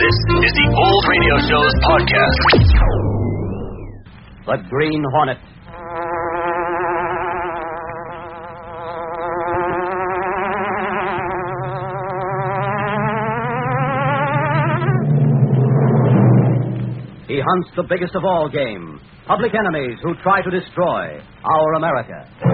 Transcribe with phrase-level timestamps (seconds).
[0.00, 2.40] This is the Old Radio Show's podcast.
[4.46, 5.36] The Green Hornet.
[17.28, 22.49] He hunts the biggest of all game public enemies who try to destroy our America.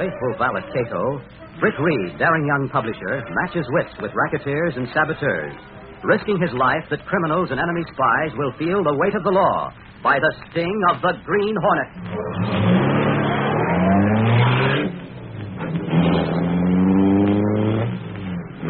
[0.00, 1.20] Faithful valet Cato,
[1.60, 5.52] Britt Reid, daring young publisher, matches wits with racketeers and saboteurs,
[6.08, 9.68] risking his life that criminals and enemy spies will feel the weight of the law
[10.02, 11.90] by the sting of the Green Hornet.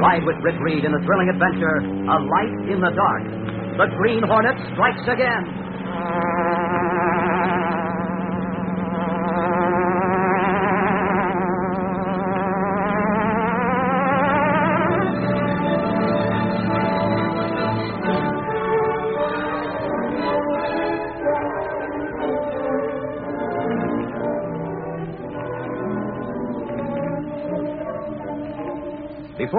[0.02, 1.78] Ride with Britt Reid in the thrilling adventure,
[2.10, 3.22] A Light in the Dark.
[3.78, 5.69] The Green Hornet strikes again.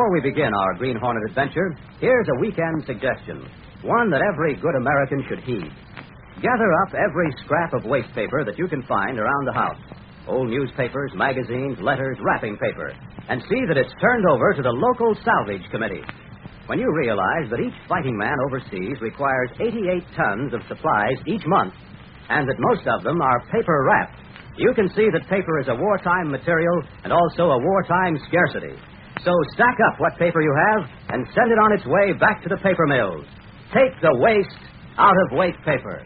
[0.01, 3.45] Before we begin our Green Hornet adventure, here's a weekend suggestion.
[3.85, 5.69] One that every good American should heed.
[6.41, 9.77] Gather up every scrap of waste paper that you can find around the house
[10.27, 12.97] old newspapers, magazines, letters, wrapping paper
[13.29, 16.01] and see that it's turned over to the local salvage committee.
[16.65, 21.75] When you realize that each fighting man overseas requires 88 tons of supplies each month,
[22.27, 24.17] and that most of them are paper wrapped,
[24.57, 28.81] you can see that paper is a wartime material and also a wartime scarcity.
[29.23, 32.49] So stack up what paper you have and send it on its way back to
[32.49, 33.25] the paper mills.
[33.73, 34.49] Take the waste
[34.97, 36.01] out of waste paper.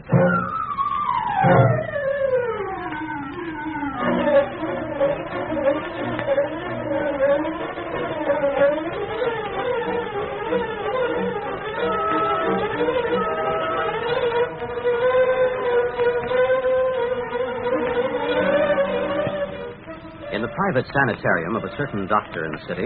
[20.76, 22.84] Private sanitarium of a certain doctor in the city,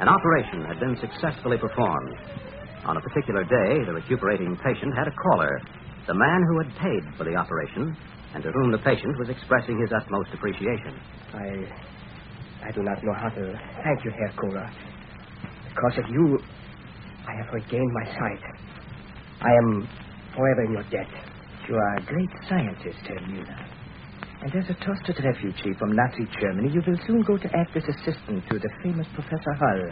[0.00, 2.12] an operation had been successfully performed.
[2.84, 5.62] On a particular day, the recuperating patient had a caller,
[6.06, 7.96] the man who had paid for the operation,
[8.34, 10.92] and to whom the patient was expressing his utmost appreciation.
[11.32, 12.68] I.
[12.68, 14.70] I do not know how to thank you, Herr Kohler.
[15.72, 16.38] Because of you,
[17.26, 18.44] I have regained my sight.
[19.40, 19.88] I am
[20.36, 21.08] forever in your debt.
[21.66, 23.71] You are a great scientist, Herr Mueller.
[24.42, 27.86] And as a trusted refugee from Nazi Germany, you will soon go to act as
[27.86, 29.82] assistant to the famous Professor Hull.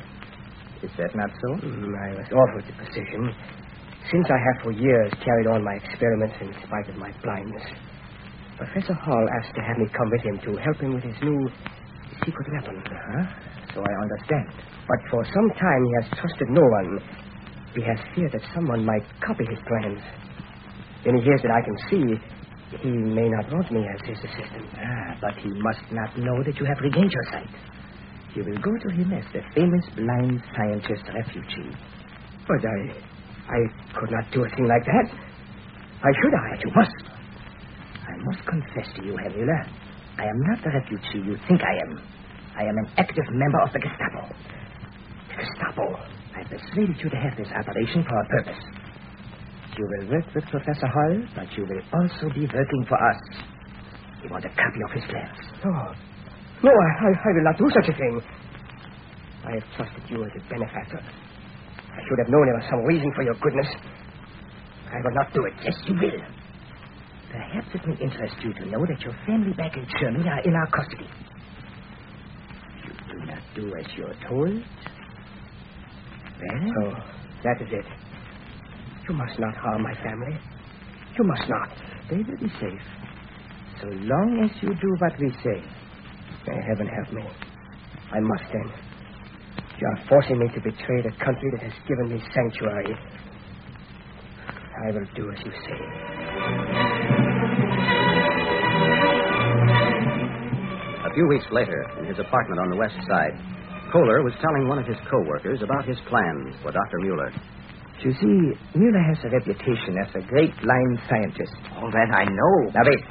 [0.82, 1.48] Is that not so?
[1.70, 3.30] Mm, I was offered the position
[4.10, 7.62] since I have for years carried on my experiments in spite of my blindness.
[8.58, 11.46] Professor Hall asked to have me come with him to help him with his new
[12.26, 12.82] secret weapon.
[12.82, 13.22] Uh-huh.
[13.70, 14.50] So I understand.
[14.90, 16.98] But for some time he has trusted no one.
[17.78, 20.02] He has feared that someone might copy his plans.
[21.06, 22.06] When he hears that I can see,
[22.78, 24.66] he may not want me as his assistant.
[24.78, 27.50] Ah, but he must not know that you have regained your sight.
[28.34, 31.74] You will go to him as the famous blind scientist refugee.
[32.46, 33.10] But I.
[33.50, 33.66] I
[33.98, 35.10] could not do a thing like that.
[36.02, 36.54] Why should I?
[36.62, 37.02] You must.
[38.06, 39.66] I must confess to you, Herr Mueller.
[40.18, 41.98] I am not the refugee you think I am.
[42.56, 44.22] I am an active member of the Gestapo.
[45.30, 45.98] The Gestapo?
[46.36, 48.62] I persuaded you to have this operation for a purpose.
[49.80, 53.16] You will work with Professor Hull, but you will also be working for us.
[54.22, 55.40] We want a copy of his plans.
[55.64, 55.96] Oh.
[56.60, 56.68] No.
[56.68, 58.20] No, I, I, will not do such a thing.
[59.48, 61.00] I have trusted you as a benefactor.
[61.00, 63.68] I should have known there was some reason for your goodness.
[64.92, 65.54] I will not do it.
[65.64, 66.20] Yes, you will.
[67.32, 70.52] Perhaps it may interest you to know that your family back in Germany are in
[70.60, 71.08] our custody.
[72.84, 74.52] You do not do as you're told.
[76.36, 76.92] Well, So,
[77.48, 78.09] that is it.
[79.10, 80.38] You must not harm my family.
[81.18, 81.68] You must not.
[82.08, 82.86] they will be safe.
[83.82, 85.58] So long as you do what we say.
[86.46, 87.26] May heaven help me.
[88.12, 88.70] I must then.
[89.80, 92.94] You are forcing me to betray the country that has given me sanctuary.
[94.86, 95.78] I will do as you say.
[101.02, 103.34] A few weeks later, in his apartment on the west side,
[103.92, 106.98] Kohler was telling one of his co-workers about his plans for Dr.
[107.02, 107.32] Mueller.
[108.00, 108.36] You see,
[108.72, 111.52] Mueller has a reputation as a great blind scientist.
[111.76, 112.54] All that I know.
[112.72, 113.04] Now, wait.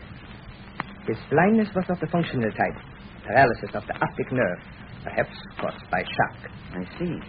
[1.06, 2.78] His blindness was of the functional type,
[3.22, 4.58] paralysis of the optic nerve,
[5.04, 5.30] perhaps
[5.62, 6.50] caused by shock.
[6.74, 7.22] I see.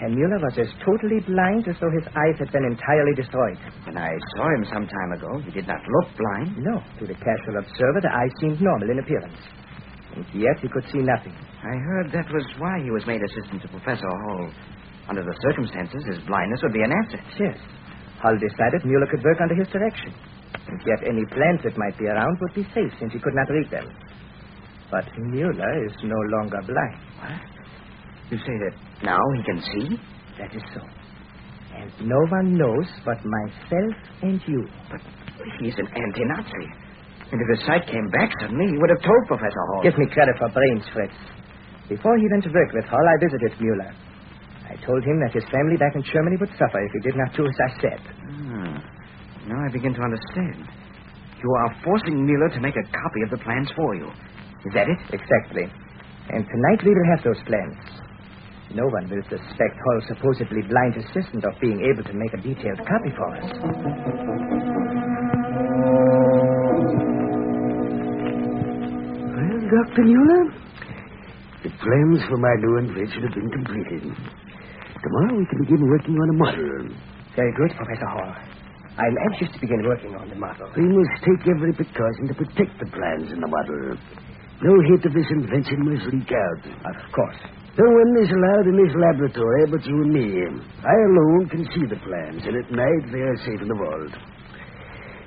[0.00, 3.60] And Mueller was as totally blind as though his eyes had been entirely destroyed.
[3.84, 6.56] When I saw him some time ago, he did not look blind.
[6.64, 9.36] No, to the casual observer, the eyes seemed normal in appearance.
[10.16, 11.36] And yet he could see nothing.
[11.60, 14.50] I heard that was why he was made assistant to Professor Hall.
[15.08, 17.24] Under the circumstances, his blindness would be an asset.
[17.38, 17.58] Yes.
[18.22, 20.14] Hull decided Mueller could work under his direction.
[20.68, 23.50] And yet any plans that might be around would be safe since he could not
[23.50, 23.86] read them.
[24.90, 27.00] But Mueller is no longer blind.
[27.18, 27.40] What?
[28.30, 29.98] You say that now he can see?
[30.38, 30.80] That is so.
[31.74, 34.68] And no one knows but myself and you.
[34.90, 35.00] But
[35.58, 36.66] he's an anti-Nazi.
[37.32, 39.82] And if his sight came back suddenly, he would have told Professor Hall.
[39.82, 41.16] Give me credit for brains, Fritz.
[41.88, 43.92] Before he went to work with Hall, I visited Mueller.
[44.72, 47.36] I told him that his family back in Germany would suffer if he did not
[47.36, 48.00] do as I said.
[48.24, 48.74] Hmm.
[49.52, 50.64] Now I begin to understand.
[51.44, 54.08] You are forcing Mueller to make a copy of the plans for you.
[54.64, 55.00] Is that it?
[55.12, 55.68] Exactly.
[56.30, 57.76] And tonight we will have those plans.
[58.72, 62.80] No one will suspect Hall's supposedly blind assistant of being able to make a detailed
[62.88, 64.62] copy for us.
[68.22, 70.02] Well, Dr.
[70.06, 70.44] Mueller,
[71.64, 74.02] the plans for my new invention have been completed.
[75.02, 76.94] Tomorrow we can begin working on a model.
[77.34, 78.32] Very good, Professor Hall.
[78.98, 80.68] I'm anxious to begin working on the model.
[80.76, 83.96] We must take every precaution to protect the plans in the model.
[84.62, 86.62] No hint of this invention must leak out.
[86.86, 87.40] Of course.
[87.74, 90.28] No one is allowed in this laboratory but you and me.
[90.84, 94.12] I alone can see the plans, and at night they are safe in the vault.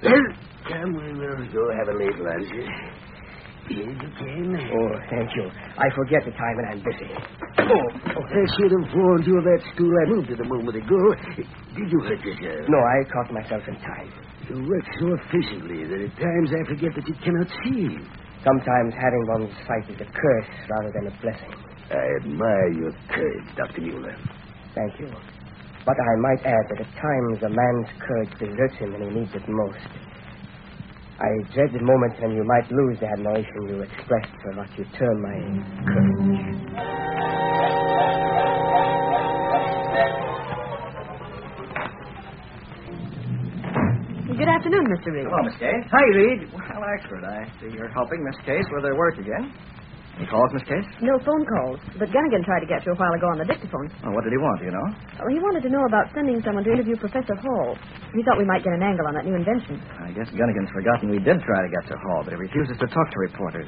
[0.05, 0.21] Well,
[0.69, 2.51] come, we will go have a late lunch.
[3.69, 3.89] You.
[3.89, 5.49] Oh, thank you.
[5.77, 7.09] I forget the time when I'm busy.
[7.65, 7.87] Oh,
[8.21, 11.01] I should have warned you of that stool I moved it a moment ago.
[11.73, 12.69] Did you hurt yourself?
[12.69, 14.09] No, I caught myself in time.
[14.49, 17.89] You work so efficiently that at times I forget that you cannot see.
[18.45, 21.57] Sometimes having one's sight is a curse rather than a blessing.
[21.89, 23.81] I admire your courage, Dr.
[23.81, 24.13] Mueller.
[24.75, 25.09] Thank you.
[25.85, 29.33] But I might add that at times a man's courage deserts him when he needs
[29.33, 30.04] it most.
[31.19, 34.85] I dread the moment when you might lose the admiration you expressed for what you
[34.99, 35.39] term my
[35.93, 36.39] courage.
[44.27, 45.13] Good afternoon, Mr.
[45.13, 45.27] Reid.
[45.29, 45.85] Hello, Miss Case.
[45.91, 46.49] Hi, Reid.
[46.51, 49.53] Well, Axford, I see you're helping Miss Case with her work again.
[50.15, 50.87] Any calls, Miss Case?
[51.03, 53.91] No phone calls, but Gunnigan tried to get you a while ago on the dictaphone.
[54.07, 54.87] Oh, what did he want, do you know?
[55.19, 57.75] Well, he wanted to know about sending someone to interview Professor Hall.
[58.15, 59.75] He thought we might get an angle on that new invention.
[59.99, 62.87] I guess Gunnigan's forgotten we did try to get to Hall, but he refuses to
[62.87, 63.67] talk to reporters.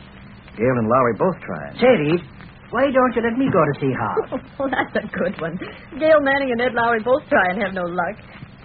[0.56, 1.84] Gale and Lowry both tried.
[1.84, 2.22] Say, Reid,
[2.72, 4.40] why don't you let me go to see Hall?
[4.64, 5.60] oh, that's a good one.
[6.00, 8.16] Gail Manning and Ed Lowry both try and have no luck.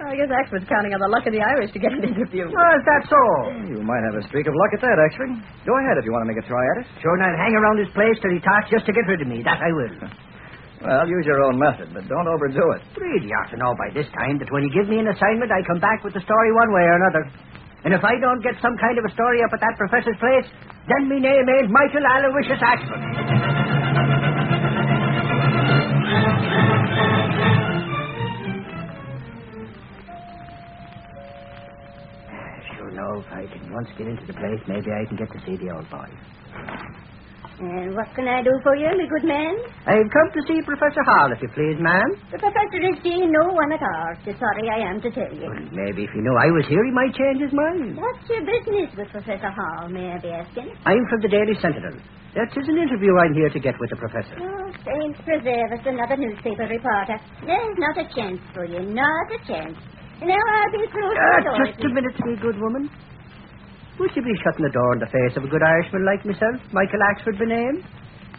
[0.01, 2.49] I guess Axford's counting on the luck of the Irish to get an interview.
[2.49, 3.21] Oh, is that so?
[3.69, 5.37] You might have a streak of luck at that, Axford.
[5.69, 6.87] Go ahead if you want to make a try at it.
[7.05, 9.29] Sure, and I'll hang around his place till he talks just to get rid of
[9.29, 9.45] me.
[9.45, 9.97] That I will.
[10.83, 12.83] Well, use your own method, but don't overdo it.
[12.99, 15.55] Reid, you ought to know by this time that when you give me an assignment,
[15.55, 17.23] I come back with the story one way or another.
[17.87, 20.51] And if I don't get some kind of a story up at that professor's place,
[20.91, 22.99] then me name ain't Michael Aloysius Axford.
[33.03, 35.59] No, if I can once get into the place, maybe I can get to see
[35.59, 36.07] the old boy.
[37.63, 39.55] And what can I do for you, my good man?
[39.87, 42.09] I've come to see Professor Hall, if you please, ma'am.
[42.31, 44.11] The professor is seeing no one at all.
[44.23, 45.47] So sorry I am to tell you.
[45.51, 47.99] Well, maybe if he knew I was here, he might change his mind.
[47.99, 50.71] What's your business with Professor Hall, may I be asking?
[50.87, 51.99] I'm from the Daily Sentinel.
[52.35, 54.37] That is an interview I'm here to get with the professor.
[54.41, 57.19] Oh, saints preserve us, another newspaper reporter.
[57.47, 59.77] There's not a chance for you, not a chance.
[60.23, 62.89] Now I'll be through Uh, just a minute, me good woman.
[63.99, 66.57] Would you be shutting the door in the face of a good Irishman like myself,
[66.73, 67.85] Michael Axford by name?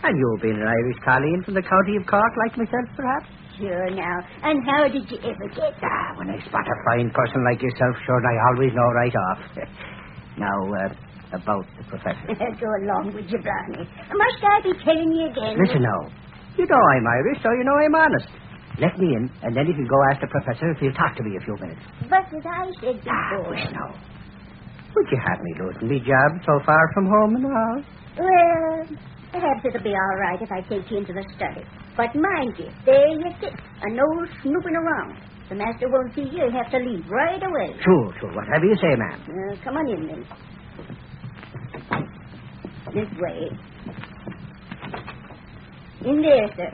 [0.03, 3.27] And you being an Irish colleen from the county of Cork like myself, perhaps?
[3.55, 4.17] Sure now.
[4.43, 7.95] And how did you ever get Ah, when I spot a fine person like yourself,
[8.03, 9.39] sure, I always know right off.
[10.37, 12.27] now, uh, about the professor.
[12.59, 13.87] Go along with you, Brownie.
[13.87, 15.55] Must I be telling you again?
[15.61, 16.01] Listen now.
[16.57, 18.27] You know I'm Irish, so you know I'm honest.
[18.81, 21.23] Let me in, and then you can go ask the professor if he'll talk to
[21.23, 21.81] me a few minutes.
[22.09, 23.51] But as I said Ah, before...
[23.53, 23.89] wish now.
[24.95, 27.77] Would you have me losing me job so far from home and all?
[28.17, 28.85] Well,
[29.31, 31.65] perhaps it'll be all right if I take you into the study.
[31.97, 34.05] But mind you, there you sit, and no
[34.41, 35.17] snooping around.
[35.49, 36.45] The master won't see you.
[36.49, 37.69] You have to leave right away.
[37.83, 38.33] Sure, sure.
[38.33, 39.21] Whatever you say, ma'am.
[39.29, 40.25] Uh, come on in, then.
[42.93, 43.39] This way.
[46.05, 46.71] In there, sir.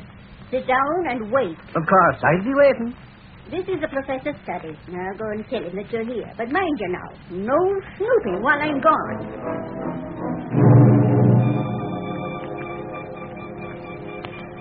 [0.51, 1.58] Sit down and wait.
[1.75, 2.96] Of course, I'll be waiting.
[3.51, 4.77] This is the professor's study.
[4.89, 6.32] Now go and tell him that you're here.
[6.38, 7.58] But mind you now, no
[7.98, 10.29] snooping while I'm gone.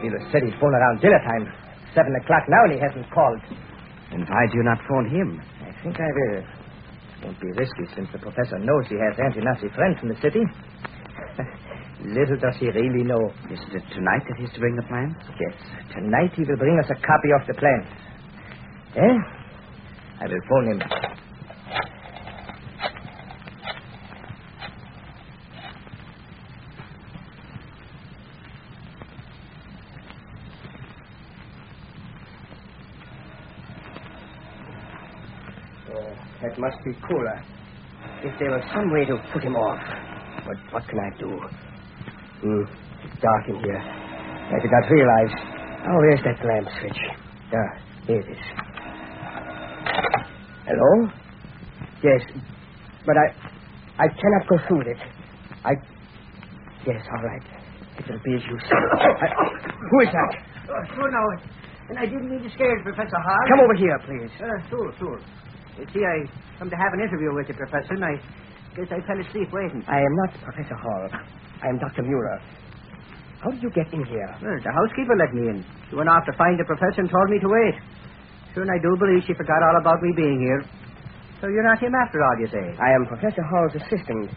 [0.00, 1.52] He was said he'd phone around dinner time.
[1.94, 3.40] 7 o'clock now and he hasn't called.
[4.12, 5.40] And why'd you not phone him?
[5.60, 6.38] I think I will.
[6.40, 10.44] It won't be risky since the professor knows he has anti-Nazi friends in the city.
[12.08, 13.20] Little does he really know.
[13.52, 15.16] Is it tonight that he's to bring the plans?
[15.40, 15.54] Yes,
[15.94, 17.86] tonight he will bring us a copy of the plans.
[18.96, 19.16] Eh?
[20.20, 20.82] I will phone him.
[35.90, 36.12] Oh,
[36.42, 37.44] that must be Kohler.
[38.24, 39.80] If there was some way to put him off.
[40.46, 41.67] But what can I do?
[42.42, 42.62] Hmm,
[43.02, 43.82] it's dark in here.
[43.82, 45.32] I did not realize.
[45.90, 47.00] Oh, where's that lamp switch?
[47.52, 47.70] Ah,
[48.06, 48.42] here it is.
[50.66, 50.90] Hello?
[52.04, 52.22] Yes,
[53.06, 53.26] but I,
[53.98, 55.00] I cannot go through it.
[55.64, 55.72] I.
[56.86, 57.42] Yes, all right.
[57.98, 58.76] It will be as you say.
[59.02, 59.34] I-
[59.90, 60.32] who is that?
[60.70, 61.26] Oh, sure, now.
[61.90, 63.48] And I didn't mean to scare you, Professor Hart.
[63.48, 64.30] Come over here, please.
[64.38, 65.20] Uh, sure, sure.
[65.80, 66.28] You see, I
[66.58, 68.14] come to have an interview with you, Professor, and I
[68.76, 69.82] guess I fell asleep waiting.
[69.88, 71.08] I am not Professor Hall.
[71.62, 72.02] I am Dr.
[72.02, 72.40] Mueller.
[73.42, 74.30] How did you get in here?
[74.42, 75.58] Well, the housekeeper let me in.
[75.90, 77.76] She went off to find the professor and told me to wait.
[78.54, 80.62] Sure, and I do believe she forgot all about me being here.
[81.40, 82.66] So you're not him after all, you say?
[82.82, 84.30] I am Professor Hall's assistant.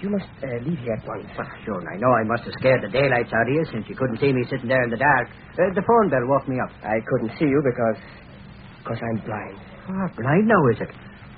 [0.00, 1.28] You must uh, leave here at once.
[1.36, 3.84] Well, sure, and I know I must have scared the daylights out of you since
[3.84, 5.28] you couldn't see me sitting there in the dark.
[5.60, 6.72] Uh, the phone bell woke me up.
[6.80, 8.00] I couldn't see you because.
[8.80, 9.56] because I'm blind.
[9.92, 10.92] Ah, blind now, is it?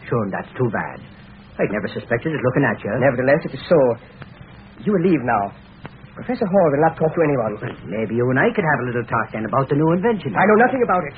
[0.06, 1.02] Sure, that's too bad.
[1.58, 2.94] I'd never suspected it looking at you.
[3.02, 3.80] Nevertheless, it is so.
[4.84, 5.44] You will leave now.
[6.14, 7.52] Professor Hall will not talk to anyone.
[7.62, 10.34] Well, maybe you and I could have a little talk then about the new invention.
[10.36, 11.14] I know nothing about it.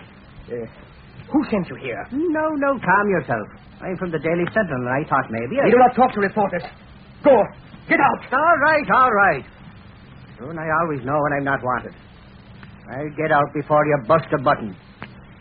[0.49, 0.66] Uh,
[1.33, 1.99] who sent you here?
[2.12, 3.49] No, no, calm yourself.
[3.83, 5.59] I'm from the Daily Sentinel, and I thought maybe...
[5.61, 5.68] I...
[5.68, 6.62] Do not talk to reporters.
[7.25, 7.35] Go.
[7.88, 8.21] Get out.
[8.33, 9.44] All right, all right.
[10.38, 11.94] Sure, and I always know when I'm not wanted.
[12.92, 14.76] I'll get out before you bust a button.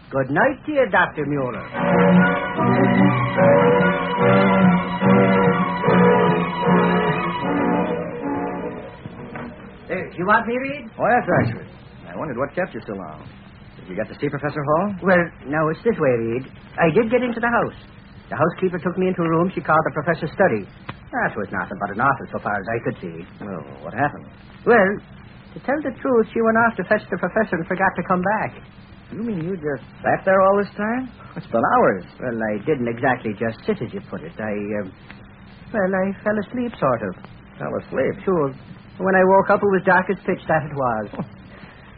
[0.10, 1.26] Good night to you, Dr.
[1.26, 2.33] Mueller.
[10.18, 10.86] You want me, Reid?
[10.98, 11.70] Oh, yes, actually.
[12.10, 13.26] I wondered what kept you so long.
[13.80, 14.86] Did you get to see Professor Hall?
[15.04, 16.46] Well, no, it's this way, Reid.
[16.78, 17.80] I did get into the house.
[18.30, 20.64] The housekeeper took me into a room she called the professor's study.
[21.14, 23.18] That was nothing but an office so far as I could see.
[23.42, 24.26] Well, what happened?
[24.66, 24.90] Well,
[25.54, 28.22] to tell the truth, she went off to fetch the professor and forgot to come
[28.22, 28.52] back.
[29.14, 31.10] You mean you just sat there all this time?
[31.38, 32.06] It's been hours.
[32.18, 34.34] Well, I didn't exactly just sit as you put it.
[34.42, 34.90] I, uh,
[35.74, 37.14] well, I fell asleep, sort of.
[37.62, 38.16] Fell asleep.
[38.26, 38.50] Sure.
[39.02, 41.08] When I woke up, it was dark as pitch, that it was.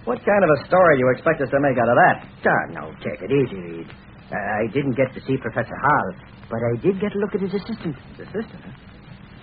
[0.06, 2.18] What kind of a story do you expect us to make out of that?
[2.46, 3.90] Ah, no, take it easy, Reid.
[4.30, 6.08] Uh, I didn't get to see Professor Hall,
[6.46, 7.98] but I did get a look at his assistant.
[8.14, 8.70] His assistant?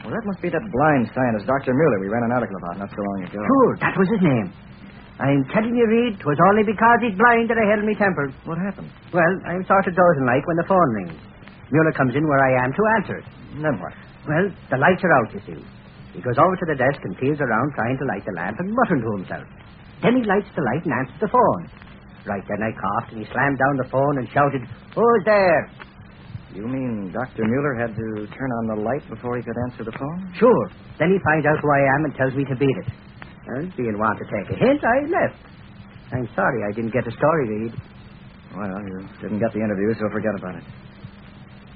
[0.07, 1.75] Well, that must be that blind scientist, Dr.
[1.75, 3.43] Mueller, we ran an article about not so long ago.
[3.43, 4.55] Sure, that was his name.
[5.19, 8.31] I'm telling you, Reid, 'twas only because he's blind that I held me temper.
[8.47, 8.91] What happened?
[9.11, 11.19] Well, I'm sort of dozing like when the phone rings.
[11.75, 13.27] Mueller comes in where I am to answer it.
[13.59, 13.95] Then what?
[14.31, 15.59] Well, the lights are out, you see.
[16.13, 18.69] He goes over to the desk and feels around trying to light the lamp and
[18.69, 19.47] muttering to himself.
[20.05, 21.65] Then he lights the light and answers the phone.
[22.29, 24.63] Right then I coughed and he slammed down the phone and shouted,
[24.95, 25.71] Who's there?
[26.53, 27.49] You mean Dr.
[27.49, 30.21] Mueller had to turn on the light before he could answer the phone?
[30.37, 30.65] Sure.
[31.01, 32.89] Then he finds out who I am and tells me to beat it.
[33.49, 35.41] And being want to take a hint, I left.
[36.13, 37.73] I'm sorry I didn't get the story, Reid.
[38.53, 40.65] Well, you didn't get the interview, so forget about it.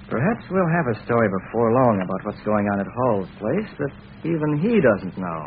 [0.08, 3.92] Perhaps we'll have a story before long about what's going on at Hall's place that
[4.22, 5.40] even he doesn't know.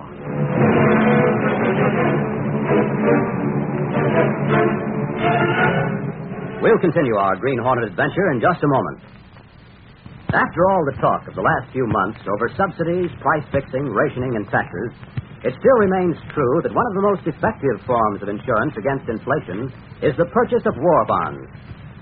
[6.60, 9.00] We'll continue our Green Hornet adventure in just a moment.
[10.36, 14.44] After all the talk of the last few months over subsidies, price fixing, rationing, and
[14.52, 14.92] taxes,
[15.48, 19.72] it still remains true that one of the most effective forms of insurance against inflation
[20.04, 21.48] is the purchase of war bonds.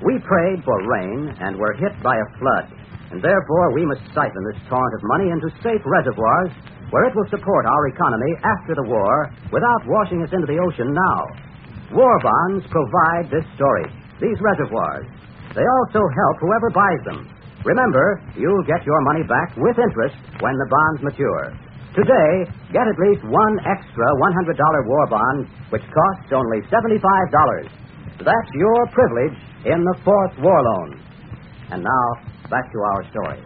[0.05, 2.69] We prayed for rain and were hit by a flood,
[3.09, 6.53] and therefore we must siphon this torrent of money into safe reservoirs
[6.91, 10.93] where it will support our economy after the war without washing us into the ocean
[10.93, 11.19] now.
[11.91, 15.07] War bonds provide this storage, these reservoirs.
[15.55, 17.27] They also help whoever buys them.
[17.65, 21.57] Remember, you'll get your money back with interest when the bonds mature.
[21.97, 24.53] Today, get at least one extra $100
[24.85, 27.01] war bond, which costs only $75.
[28.21, 29.35] That's your privilege
[29.67, 31.01] in the fourth war loan.
[31.71, 32.15] And now,
[32.49, 33.39] back to our story.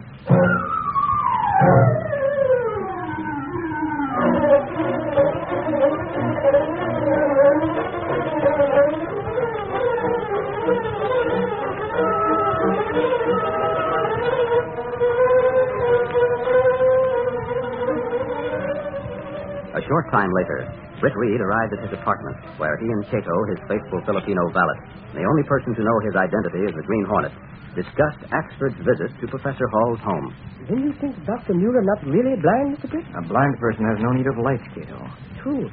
[19.74, 20.72] A short time later,
[21.02, 24.78] Britt Reid arrived at his apartment, where he and Cato, his faithful Filipino valet,
[25.18, 27.34] the only person to know his identity as the Green Hornet,
[27.74, 30.30] discussed Axford's visit to Professor Hall's home.
[30.70, 31.58] Then you think Dr.
[31.58, 32.86] Mueller not really blind, Mr.
[32.86, 33.02] Britt?
[33.18, 35.02] A blind person has no need of light, Cato.
[35.42, 35.66] True.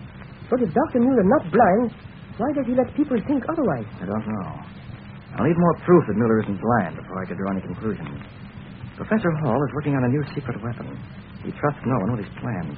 [0.50, 0.98] But if Dr.
[0.98, 1.94] Mueller not blind,
[2.42, 3.86] why does he let people think otherwise?
[4.02, 4.50] I don't know.
[5.38, 8.18] I'll need more proof that Mueller isn't blind before I can draw any conclusions.
[8.98, 10.90] Professor Hall is working on a new secret weapon.
[11.46, 12.74] He trusts no one with his plans.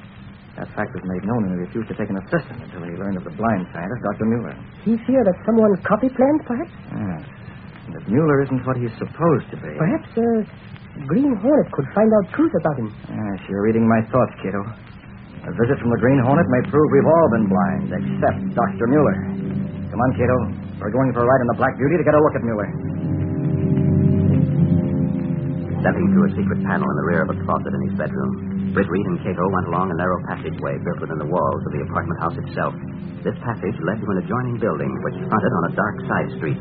[0.56, 3.16] That fact was made known and he refused to take an assistant until he learned
[3.16, 4.28] of the blind scientist, Dr.
[4.28, 4.52] Mueller.
[4.84, 6.72] He fear that someone copy plans, perhaps?
[6.92, 7.24] Yes.
[7.88, 9.72] And that Mueller isn't what he's supposed to be.
[9.80, 10.44] Perhaps, uh,
[11.08, 12.88] Green Hornet could find out truth about him.
[13.08, 14.60] Yes, you're reading my thoughts, Cato.
[15.48, 18.86] A visit from the Green Hornet may prove we've all been blind, except Dr.
[18.92, 19.16] Mueller.
[19.88, 20.36] Come on, Cato.
[20.84, 22.68] We're going for a ride in the Black Beauty to get a look at Mueller.
[25.80, 28.88] Stepping through a secret panel in the rear of a closet in his bedroom, Britt
[28.88, 32.16] Reid and Cato went along a narrow passageway built within the walls of the apartment
[32.24, 32.72] house itself.
[33.20, 36.56] This passage led to an adjoining building which fronted on a dark side street.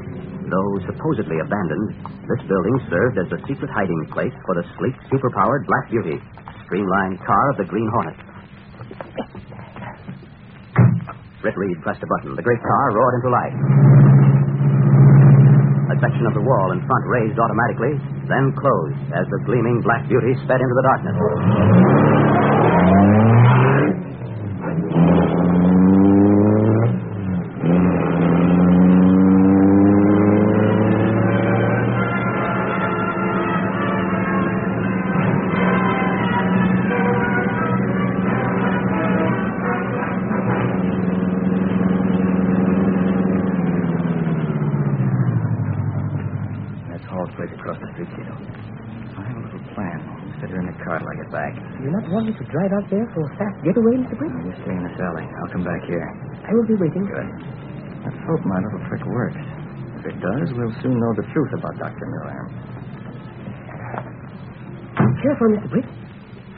[0.51, 5.63] Though supposedly abandoned, this building served as the secret hiding place for the sleek, superpowered
[5.71, 6.19] Black Beauty,
[6.67, 8.19] streamlined car of the Green Hornet.
[11.39, 12.35] Britt Reid pressed a button.
[12.35, 13.55] The great car roared into life.
[15.91, 17.95] A section of the wall in front raised automatically,
[18.27, 21.90] then closed as the gleaming Black Beauty sped into the darkness.
[52.61, 54.13] Drive out there for a fast getaway, Mr.
[54.21, 54.29] Britt?
[54.45, 55.25] You stay in this alley.
[55.25, 56.05] I'll come back here.
[56.45, 57.09] I will be waiting.
[57.09, 57.25] Good.
[58.05, 59.41] Let's hope my little trick works.
[59.97, 62.05] If it does, we'll soon know the truth about Dr.
[62.05, 62.45] Mueller.
[65.25, 65.73] Careful, Mr.
[65.73, 65.89] Britt.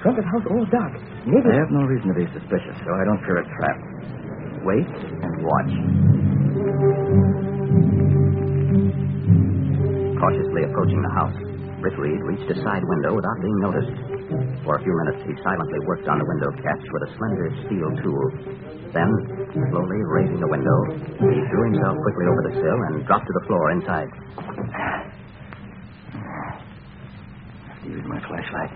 [0.04, 0.92] Front of house all dark.
[1.24, 1.48] Maybe.
[1.48, 3.80] I have no reason to be suspicious, so I don't fear a trap.
[4.68, 4.92] Wait
[5.24, 5.72] and watch.
[10.20, 11.38] Cautiously approaching the house,
[11.80, 14.13] Britt Reid reached a side window without being noticed.
[14.64, 17.92] For a few minutes, he silently worked on the window catch with a slender steel
[18.00, 18.26] tool.
[18.96, 19.12] Then,
[19.70, 20.78] slowly raising the window,
[21.20, 24.08] he threw himself quickly over the sill and dropped to the floor inside.
[26.16, 26.24] I
[27.68, 28.72] have to use my flashlight.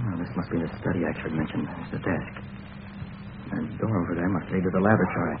[0.00, 1.68] Oh, this must be the study I Axford mentioned.
[1.84, 2.32] It's the desk.
[3.52, 5.36] That door over there must lead to the laboratory.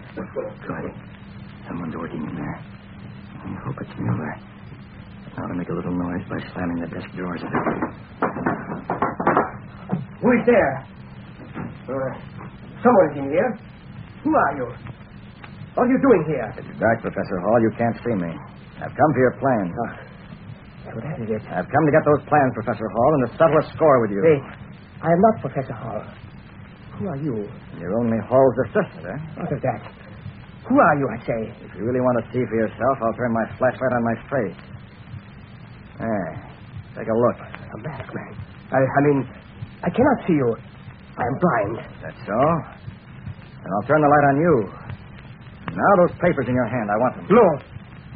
[0.68, 0.92] Good.
[1.66, 2.60] Someone's working in there.
[3.40, 3.90] I hope it's.
[5.36, 7.42] Now to make a little noise by slamming the desk drawers.
[10.24, 10.72] Who is there?
[11.84, 12.12] Uh,
[12.80, 13.50] someone is in here.
[14.24, 14.68] Who are you?
[15.76, 16.48] What are you doing here?
[16.56, 17.60] It's dark, Professor Hall.
[17.60, 18.32] You can't see me.
[18.80, 19.72] I've come for your plans.
[19.76, 19.92] Ah,
[20.88, 21.44] so that is it.
[21.52, 24.22] I've come to get those plans, Professor Hall, and to settle a score with you.
[24.24, 24.40] Wait.
[25.04, 26.00] I am not Professor Hall.
[26.96, 27.44] Who are you?
[27.76, 29.18] You're only Hall's assistant, eh?
[29.36, 29.82] What of that?
[30.72, 31.40] Who are you, I say?
[31.68, 34.60] If you really want to see for yourself, I'll turn my flashlight on my face.
[36.00, 36.32] There.
[36.96, 37.36] Take a look.
[37.44, 38.32] A mask man.
[38.72, 39.18] I, I mean,
[39.84, 40.48] I cannot see you.
[41.20, 41.74] I am blind.
[42.02, 42.40] That's so?
[42.40, 44.54] And I'll turn the light on you.
[45.76, 47.26] Now those papers in your hand, I want them.
[47.30, 47.44] No.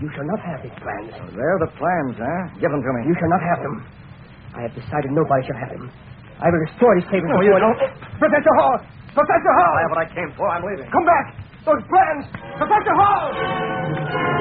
[0.00, 1.10] You shall not have these plans.
[1.18, 2.54] So they're the plans, huh?
[2.62, 3.00] Give them to me.
[3.10, 3.76] You shall not have them.
[4.54, 5.90] I have decided nobody shall have them.
[6.40, 7.30] I will destroy these papers.
[7.34, 7.78] Oh, you before- don't?
[8.22, 8.78] Professor Hall!
[9.12, 9.72] Professor Hall!
[9.74, 10.46] I have what I came for.
[10.48, 10.86] I'm leaving.
[10.90, 11.34] Come back!
[11.66, 12.24] Those plans!
[12.62, 14.38] Professor Hall!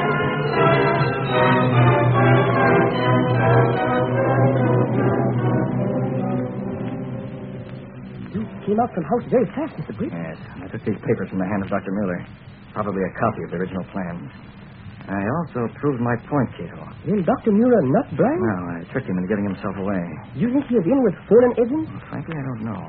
[8.67, 9.95] Came out from house very fast, Mr.
[9.95, 10.11] Britt.
[10.11, 11.87] Yes, I took these papers from the hand of Dr.
[11.95, 12.19] Mueller.
[12.75, 14.27] Probably a copy of the original plans.
[15.07, 16.83] I also proved my point, Cato.
[17.07, 17.55] Then Dr.
[17.55, 18.41] Mueller not blind?
[18.43, 20.03] No, I tricked him into giving himself away.
[20.35, 21.87] Do you think he is in with foreign agents?
[21.87, 22.83] Well, frankly, I don't know.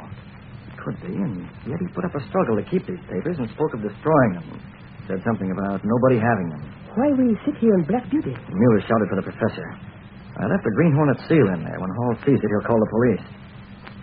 [0.66, 3.46] It Could be, and yet he put up a struggle to keep these papers and
[3.54, 4.58] spoke of destroying them.
[5.06, 6.62] Said something about nobody having them.
[6.98, 8.34] Why we sit here in Black Beauty?
[8.34, 9.68] Mueller shouted for the professor.
[10.42, 11.78] I left the Green Hornet seal in there.
[11.78, 13.24] When Hall sees it, he'll call the police.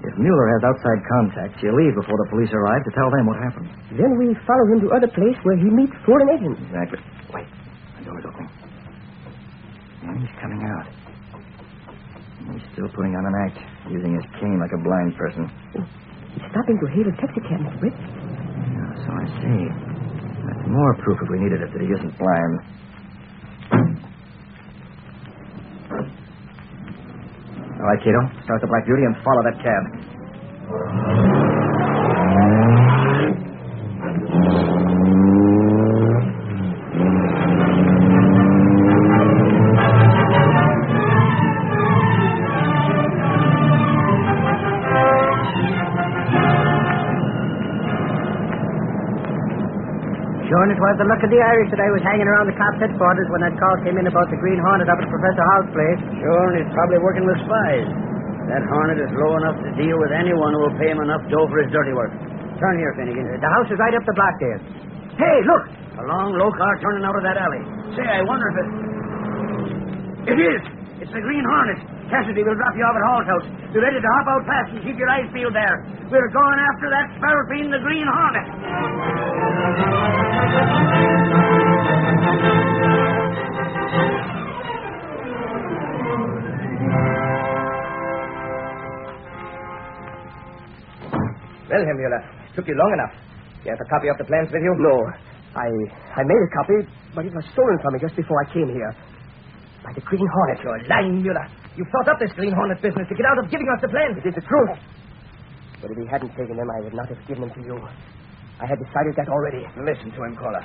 [0.03, 3.39] If Mueller has outside contacts, he'll leave before the police arrive to tell them what
[3.39, 3.69] happened.
[3.95, 6.59] Then we follow him to other place where he meets foreign agents.
[6.67, 6.99] Exactly.
[7.33, 7.47] Wait.
[7.99, 8.51] The door's opening.
[10.03, 10.85] And he's coming out.
[12.53, 13.57] He's still putting on an act,
[13.89, 15.49] using his cane like a blind person.
[15.73, 17.79] He's stopping to hail a taxi cab, Mr.
[17.79, 17.95] Britt.
[17.95, 19.61] Yeah, so I see.
[20.45, 22.53] That's more proof if we needed it that he isn't blind.
[27.85, 28.17] All right, Cato.
[28.45, 31.24] Start the Black Beauty and follow that cab.
[50.95, 52.55] Sure, and it was the luck of the Irish that I was hanging around the
[52.55, 55.67] cops' headquarters when that call came in about the Green Hornet up at Professor Hall's
[55.75, 55.99] place.
[56.23, 57.87] Sure, and he's probably working with spies.
[58.47, 61.51] That Hornet is low enough to deal with anyone who will pay him enough dough
[61.51, 62.15] for his dirty work.
[62.61, 63.27] Turn here, Finnegan.
[63.27, 64.59] The house is right up the block there.
[65.19, 65.67] Hey, look!
[65.99, 67.59] A long, low car turning out of that alley.
[67.99, 68.67] Say, I wonder if it...
[70.31, 70.61] It is!
[71.03, 71.83] It's the Green Hornet.
[72.07, 73.47] Cassidy will drop you off at Hall's house.
[73.75, 75.83] Be ready to hop out fast and keep your eyes peeled there.
[76.07, 78.47] We're going after that spalpeen, the Green Hornet.
[91.95, 92.21] Mueller,
[92.55, 93.13] took you long enough.
[93.63, 94.73] You have a copy of the plans with you?
[94.77, 94.95] No.
[95.55, 95.71] I
[96.19, 96.77] I made a copy,
[97.15, 98.91] but it was stolen from me just before I came here.
[99.83, 100.59] By the Green Hornet.
[100.63, 101.47] You're lying, Mueller.
[101.79, 104.15] You thought up this Green Hornet business to get out of giving us the plans.
[104.19, 104.75] It is the truth.
[105.81, 107.77] But if he hadn't taken them, I would not have given them to you.
[108.59, 109.67] I had decided that already.
[109.79, 110.63] Listen to him, Kohler.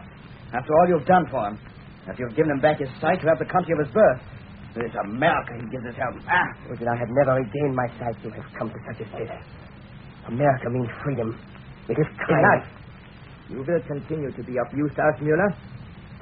[0.55, 1.59] After all you've done for him,
[2.07, 4.21] after you've given him back his sight have the country of his birth,
[4.77, 6.14] it's America he gives his help.
[6.31, 6.47] Ah!
[6.71, 9.31] Was that I had never regained my sight to have come to such a state.
[10.28, 11.38] America means freedom.
[11.88, 12.06] It is.
[12.28, 12.66] Enough.
[13.50, 15.50] You will continue to be of use to us, Mueller,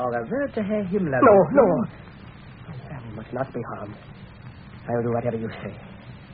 [0.00, 1.20] or revert to Herr Himmler.
[1.20, 1.64] No, no.
[2.68, 3.94] My family must not be harmed.
[4.88, 5.74] I will do whatever you say.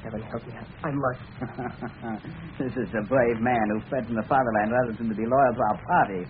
[0.05, 0.53] Heaven help me.
[0.85, 1.25] I must.
[2.61, 5.53] this is a brave man who fled from the fatherland rather than to be loyal
[5.57, 6.23] to our party.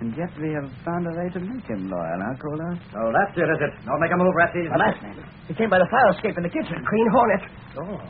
[0.00, 2.72] And yet we have found a way to make him loyal, huh, Kohler?
[2.96, 3.72] Oh, that's it, is it?
[3.84, 4.64] Don't make a move, Ratsy.
[4.64, 5.20] The last name.
[5.48, 6.80] He came by the fire escape in the kitchen.
[6.86, 7.42] Green Hornet.
[7.76, 8.00] Oh.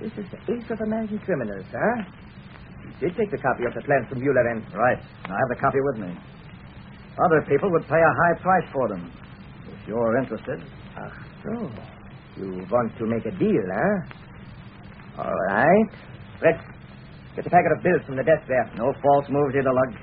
[0.00, 2.02] This is the ace of American criminals, huh?
[2.84, 4.62] You did take the copy of the plans from Mueller, then.
[4.70, 4.98] Right.
[5.26, 6.14] I have the copy with me.
[7.18, 9.10] Other people would pay a high price for them.
[9.66, 10.62] If you're interested.
[10.96, 11.10] Ah,
[11.42, 11.70] so.
[12.38, 15.26] You want to make a deal, huh?
[15.26, 15.90] All right.
[16.38, 16.62] Let's
[17.34, 18.70] get the packet of bills from the desk there.
[18.78, 19.98] No false moves here, Lug.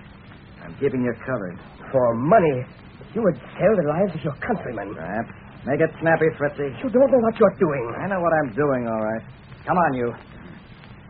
[0.61, 1.55] I'm keeping you covered.
[1.91, 2.67] For money,
[3.15, 4.91] you would sell the lives of your countrymen.
[4.93, 5.31] Perhaps.
[5.65, 6.75] Make it snappy, Fritzy.
[6.83, 7.95] You don't know what you're doing.
[7.95, 9.23] I know what I'm doing, all right.
[9.65, 10.13] Come on, you.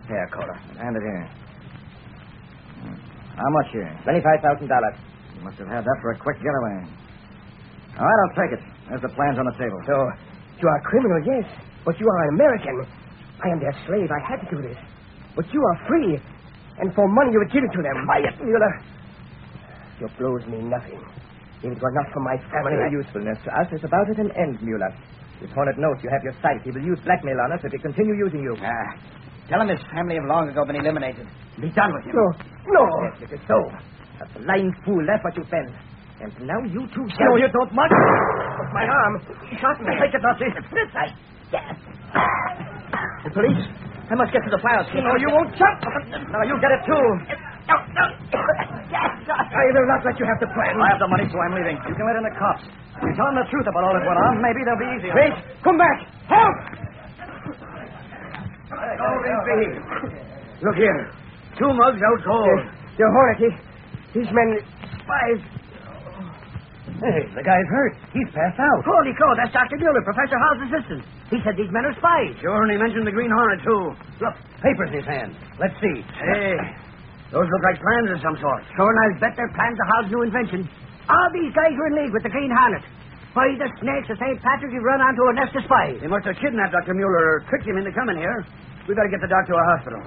[0.08, 0.56] Here, Kohler.
[0.80, 1.26] Hand it here.
[2.82, 2.98] Hmm.
[3.36, 3.89] How much here?
[4.08, 4.63] $25,000.
[5.36, 6.88] You must have had that for a quick getaway.
[8.00, 8.63] All right, I'll take it.
[8.89, 9.80] There's the plans on the table.
[9.88, 9.96] So,
[10.62, 11.46] you are a criminal, yes.
[11.84, 12.76] But you are an American.
[13.44, 14.08] I am their slave.
[14.12, 14.78] I had to do this.
[15.36, 16.20] But you are free.
[16.80, 18.06] And for money, you would give it to them.
[18.06, 18.74] Quiet, Mueller.
[20.00, 21.00] Your blows mean nothing.
[21.63, 24.32] If it were not for my family, Your usefulness to us is about at an
[24.36, 24.91] end, Mueller.
[25.41, 26.62] This Hornet knows you have your sight.
[26.63, 28.56] He will use blackmail on us if we continue using you.
[28.63, 28.95] Ah.
[29.50, 31.28] Tell him his family have long ago been eliminated.
[31.62, 32.15] Be done with him.
[32.15, 32.26] No,
[32.71, 32.84] no.
[33.06, 33.60] Yes, it is so.
[34.17, 35.04] That's a blind fool.
[35.06, 35.69] That's what you've been.
[36.24, 37.30] And now you too shall.
[37.30, 37.91] No, you don't much.
[38.74, 39.19] My arm.
[39.52, 39.91] He Shot me.
[40.00, 40.48] Take it, Dusty.
[40.71, 41.12] Fritz, I...
[43.28, 43.63] The police?
[44.10, 45.04] I must get to the fire escape.
[45.04, 45.78] No, you won't jump.
[46.32, 47.06] Now you get it too.
[47.65, 50.78] I will not let you have the plan.
[50.78, 51.78] I have the money, so I'm leaving.
[51.89, 52.63] You can let in the cops.
[52.65, 55.13] If you tell them the truth about all that went on, maybe they'll be easier.
[55.17, 55.34] Wait,
[55.65, 55.97] come back.
[56.30, 56.56] Help!
[60.62, 61.12] Look here.
[61.58, 62.60] Two mugs out cold.
[62.97, 63.54] Your Hornet,
[64.13, 64.60] these men,
[65.04, 65.41] spies.
[66.95, 67.93] Hey, the guy's hurt.
[68.15, 68.80] He's passed out.
[68.88, 69.75] Holy crow, that's Dr.
[69.78, 71.04] Mueller, Professor Hall's assistant.
[71.30, 72.39] He said these men are spies.
[72.39, 73.91] Sure, and he mentioned the Green Hornet, too.
[74.23, 75.36] Look, papers in his hand.
[75.60, 75.99] Let's see.
[76.23, 76.56] Hey,
[77.36, 78.63] those look like plans of some sort.
[78.80, 80.63] Sure, and I'll bet they're plans of Hall's new invention.
[81.12, 82.80] All these guys were in league with the Green Hornet.
[83.36, 84.39] By the snakes of St.
[84.39, 86.00] Patrick, you've run onto a nest of spies.
[86.00, 86.95] They must have kidnapped Dr.
[86.95, 88.48] Mueller or tricked him into coming here.
[88.88, 90.00] We better get the doctor to a hospital.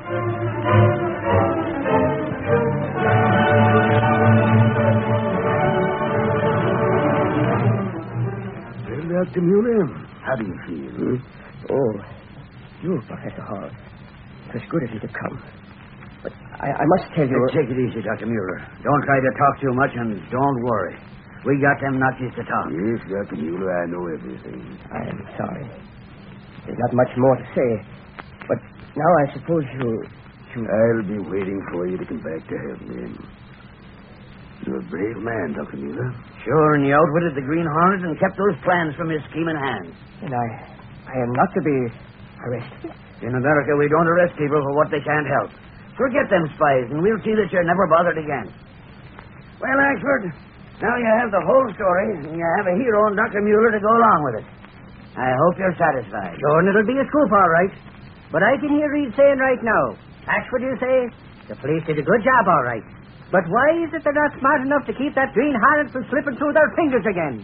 [8.88, 9.40] Well, Dr.
[9.42, 9.86] Mueller,
[10.24, 10.90] how do you feel?
[10.96, 11.16] hmm?
[11.70, 11.92] Oh,
[12.82, 13.68] you, Professor Hall.
[14.48, 15.42] It was good of you to come.
[15.42, 15.57] But
[16.58, 17.38] I, I must tell you...
[17.54, 18.26] Take it easy, Dr.
[18.26, 18.58] Mueller.
[18.82, 20.98] Don't try to talk too much and don't worry.
[21.46, 22.66] We got them nutties to talk.
[22.74, 23.38] Yes, Dr.
[23.38, 24.58] Mueller, I know everything.
[24.90, 25.66] I am sorry.
[26.66, 27.70] There's not much more to say.
[28.50, 28.58] But
[28.98, 30.02] now I suppose you...
[30.58, 30.60] you...
[30.66, 33.14] I'll be waiting for you to come back to help me.
[34.66, 35.78] You're a brave man, Dr.
[35.78, 36.10] Mueller.
[36.42, 39.94] Sure, and you outwitted the Green Hornet and kept those plans from his scheming hands.
[40.26, 40.46] And I...
[41.06, 41.78] I am not to be
[42.42, 42.92] arrested.
[43.22, 45.50] In America, we don't arrest people for what they can't help.
[45.98, 48.46] Forget them spies, and we'll see that you're never bothered again.
[49.58, 50.30] Well, Axford,
[50.78, 53.42] now you have the whole story, and you have a hero in Dr.
[53.42, 54.46] Mueller to go along with it.
[55.18, 56.38] I hope you're satisfied.
[56.38, 57.74] Sure, and it'll be a scoop, all right.
[58.30, 59.98] But I can hear Reid saying right now,
[60.30, 61.10] Axford, you say,
[61.50, 62.86] the police did a good job, all right.
[63.34, 66.38] But why is it they're not smart enough to keep that green hornet from slipping
[66.38, 67.42] through their fingers again?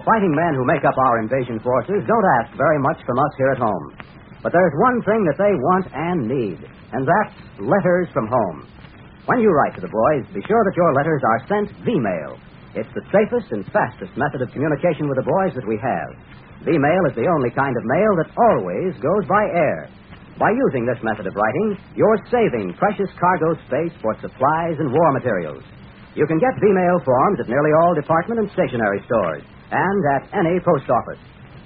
[0.00, 3.52] Fighting men who make up our invasion forces don't ask very much from us here
[3.52, 3.92] at home.
[4.40, 6.64] But there's one thing that they want and need,
[6.96, 8.64] and that's letters from home.
[9.28, 12.40] When you write to the boys, be sure that your letters are sent V-mail.
[12.72, 16.16] It's the safest and fastest method of communication with the boys that we have.
[16.64, 19.92] V-mail is the only kind of mail that always goes by air.
[20.40, 25.12] By using this method of writing, you're saving precious cargo space for supplies and war
[25.12, 25.62] materials.
[26.16, 30.60] You can get V-mail forms at nearly all department and stationery stores and at any
[30.60, 31.20] post office.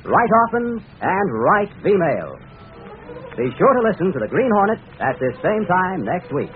[0.06, 2.38] Write often and write V-mail.
[3.36, 6.50] Be sure to listen to the Green Hornet at this same time next week.